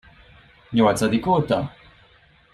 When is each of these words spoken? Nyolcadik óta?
Nyolcadik 0.73 1.25
óta? 1.25 1.73